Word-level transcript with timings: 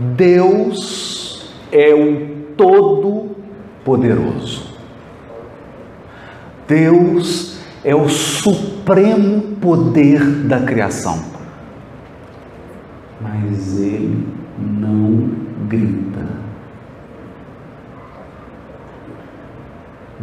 Deus 0.00 1.52
é 1.70 1.94
o 1.94 2.54
Todo-Poderoso. 2.56 4.70
Deus 6.66 7.60
é 7.84 7.94
o 7.94 8.08
supremo 8.08 9.56
poder 9.56 10.24
da 10.46 10.60
criação. 10.60 11.22
Mas 13.20 13.78
ele 13.78 14.26
não 14.58 15.28
grita. 15.68 16.26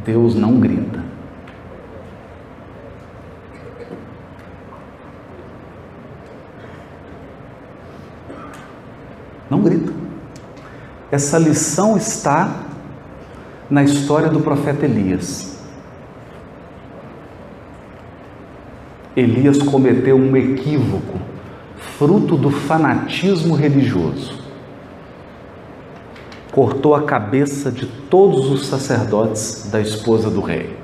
Deus 0.03 0.33
não 0.33 0.59
grita. 0.59 1.16
Não 9.49 9.61
grita. 9.61 9.93
Essa 11.11 11.37
lição 11.37 11.95
está 11.95 12.63
na 13.69 13.83
história 13.83 14.29
do 14.29 14.39
profeta 14.41 14.85
Elias. 14.85 15.57
Elias 19.15 19.61
cometeu 19.63 20.15
um 20.15 20.35
equívoco, 20.35 21.19
fruto 21.97 22.37
do 22.37 22.51
fanatismo 22.51 23.55
religioso. 23.55 24.45
Cortou 26.51 26.93
a 26.93 27.03
cabeça 27.03 27.71
de 27.71 27.85
todos 27.85 28.51
os 28.51 28.67
sacerdotes 28.67 29.69
da 29.71 29.81
esposa 29.81 30.29
do 30.29 30.41
rei. 30.41 30.77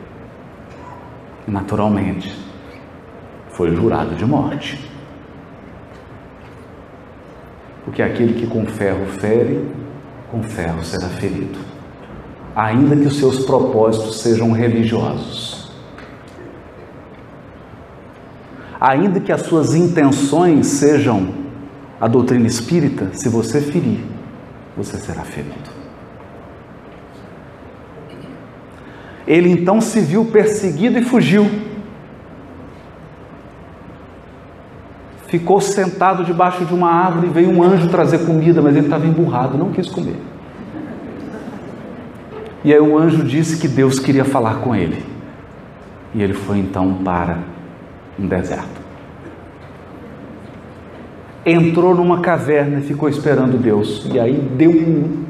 Naturalmente, 1.47 2.33
foi 3.49 3.75
jurado 3.75 4.15
de 4.15 4.25
morte. 4.25 4.92
Porque 7.85 8.01
aquele 8.01 8.33
que 8.33 8.47
com 8.47 8.65
ferro 8.65 9.05
fere, 9.07 9.65
com 10.31 10.41
ferro 10.41 10.83
será 10.83 11.07
ferido, 11.07 11.59
ainda 12.55 12.95
que 12.95 13.05
os 13.05 13.17
seus 13.17 13.45
propósitos 13.45 14.21
sejam 14.21 14.51
religiosos. 14.51 15.71
Ainda 18.79 19.19
que 19.19 19.31
as 19.31 19.41
suas 19.41 19.73
intenções 19.75 20.67
sejam 20.67 21.33
a 22.01 22.07
doutrina 22.07 22.47
espírita, 22.47 23.09
se 23.13 23.29
você 23.29 23.61
ferir, 23.61 24.03
você 24.75 24.97
será 24.97 25.21
ferido. 25.23 25.71
Ele 29.25 29.49
então 29.49 29.79
se 29.79 30.01
viu 30.01 30.25
perseguido 30.25 30.99
e 30.99 31.03
fugiu. 31.03 31.49
Ficou 35.33 35.59
sentado 35.59 36.23
debaixo 36.23 36.63
de 36.63 36.75
uma 36.75 36.91
árvore 36.91 37.25
e 37.25 37.29
veio 37.31 37.49
um 37.49 37.63
anjo 37.63 37.89
trazer 37.89 38.19
comida, 38.19 38.61
mas 38.61 38.75
ele 38.75 38.85
estava 38.85 39.07
emburrado, 39.07 39.57
não 39.57 39.71
quis 39.71 39.89
comer. 39.89 40.15
E 42.63 42.71
aí 42.71 42.79
o 42.79 42.95
anjo 42.95 43.23
disse 43.23 43.57
que 43.57 43.67
Deus 43.67 43.97
queria 43.97 44.23
falar 44.23 44.59
com 44.59 44.75
ele. 44.75 45.03
E 46.13 46.21
ele 46.21 46.35
foi 46.35 46.59
então 46.59 46.99
para 47.03 47.39
um 48.19 48.27
deserto. 48.27 48.79
Entrou 51.43 51.95
numa 51.95 52.19
caverna 52.19 52.77
e 52.77 52.83
ficou 52.83 53.09
esperando 53.09 53.57
Deus. 53.57 54.07
E 54.13 54.19
aí 54.19 54.35
deu 54.55 54.69
um, 54.69 55.23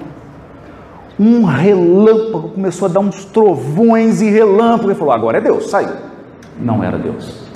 um 1.18 1.46
relâmpago, 1.46 2.50
começou 2.50 2.90
a 2.90 2.92
dar 2.92 3.00
uns 3.00 3.24
trovões 3.24 4.22
e 4.22 4.30
relâmpagos. 4.30 4.88
Ele 4.88 4.96
falou: 4.96 5.14
Agora 5.14 5.38
é 5.38 5.42
Deus, 5.42 5.70
saiu. 5.70 5.96
Não 6.60 6.84
era 6.84 6.98
Deus. 6.98 7.53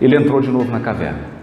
Ele 0.00 0.16
entrou 0.16 0.40
de 0.40 0.48
novo 0.48 0.70
na 0.70 0.80
caverna. 0.80 1.40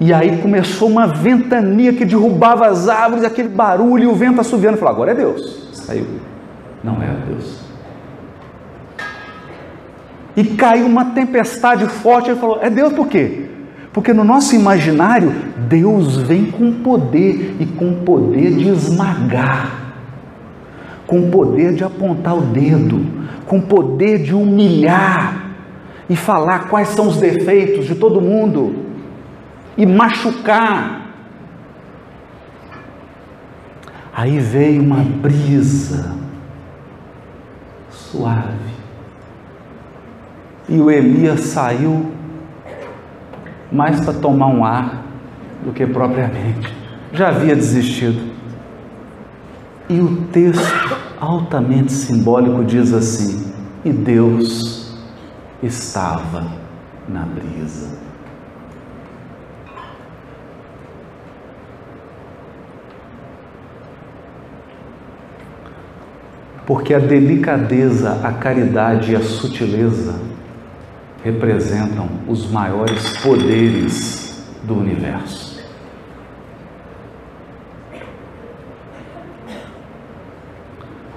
E 0.00 0.12
aí 0.12 0.38
começou 0.38 0.88
uma 0.88 1.06
ventania 1.06 1.92
que 1.92 2.04
derrubava 2.04 2.66
as 2.66 2.88
árvores, 2.88 3.24
aquele 3.24 3.48
barulho, 3.48 4.04
e 4.04 4.06
o 4.06 4.14
vento 4.14 4.40
assoviando. 4.40 4.78
Falou: 4.78 4.94
agora 4.94 5.12
é 5.12 5.14
Deus. 5.14 5.68
Saiu. 5.72 6.06
Não 6.82 7.00
era 7.02 7.18
Deus. 7.28 7.60
E 10.36 10.44
caiu 10.44 10.86
uma 10.86 11.06
tempestade 11.06 11.86
forte. 11.86 12.30
Ele 12.30 12.40
falou: 12.40 12.58
é 12.60 12.70
Deus 12.70 12.92
por 12.92 13.06
quê? 13.06 13.46
Porque 13.92 14.12
no 14.14 14.24
nosso 14.24 14.56
imaginário, 14.56 15.32
Deus 15.68 16.16
vem 16.16 16.46
com 16.46 16.72
poder 16.72 17.56
e 17.60 17.66
com 17.66 18.02
poder 18.04 18.56
de 18.56 18.70
esmagar, 18.70 19.94
com 21.06 21.30
poder 21.30 21.74
de 21.74 21.84
apontar 21.84 22.34
o 22.34 22.40
dedo, 22.40 23.04
com 23.46 23.60
poder 23.60 24.22
de 24.22 24.34
humilhar 24.34 25.41
e 26.08 26.16
falar 26.16 26.68
quais 26.68 26.88
são 26.88 27.08
os 27.08 27.16
defeitos 27.16 27.86
de 27.86 27.94
todo 27.94 28.20
mundo 28.20 28.74
e 29.76 29.86
machucar. 29.86 31.02
Aí 34.14 34.38
veio 34.38 34.82
uma 34.82 35.02
brisa 35.02 36.14
suave. 37.90 38.72
E 40.68 40.78
o 40.78 40.90
Elias 40.90 41.40
saiu 41.40 42.12
mais 43.70 44.00
para 44.04 44.12
tomar 44.12 44.48
um 44.48 44.64
ar 44.64 45.02
do 45.64 45.72
que 45.72 45.86
propriamente. 45.86 46.72
Já 47.12 47.28
havia 47.28 47.56
desistido. 47.56 48.32
E 49.88 50.00
o 50.00 50.26
texto 50.32 50.96
altamente 51.20 51.92
simbólico 51.92 52.64
diz 52.64 52.92
assim: 52.92 53.52
E 53.84 53.90
Deus 53.90 54.81
estava 55.62 56.46
na 57.08 57.22
brisa. 57.22 58.02
Porque 66.66 66.94
a 66.94 66.98
delicadeza, 66.98 68.20
a 68.22 68.32
caridade 68.32 69.12
e 69.12 69.16
a 69.16 69.20
sutileza 69.20 70.14
representam 71.24 72.08
os 72.26 72.50
maiores 72.50 73.18
poderes 73.18 74.44
do 74.62 74.78
universo. 74.78 75.52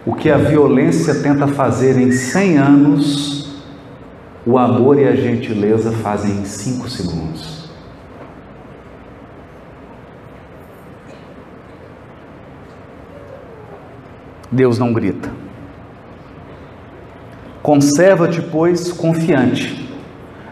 O 0.05 0.13
que 0.13 0.29
a 0.29 0.37
violência 0.37 1.15
tenta 1.15 1.47
fazer 1.47 1.97
em 1.97 2.11
100 2.11 2.57
anos, 2.57 3.34
o 4.45 4.57
amor 4.57 4.99
e 4.99 5.07
a 5.07 5.15
gentileza 5.15 5.91
fazem 5.91 6.31
em 6.31 6.45
cinco 6.45 6.87
segundos. 6.89 7.69
Deus 14.51 14.77
não 14.77 14.93
grita. 14.93 15.29
Conserva-te, 17.63 18.41
pois, 18.41 18.91
confiante, 18.91 19.89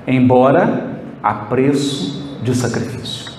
embora 0.08 1.00
a 1.22 1.34
preço 1.34 2.40
de 2.42 2.56
sacrifício. 2.56 3.33